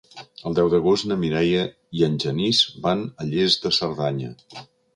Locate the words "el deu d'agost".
0.51-1.05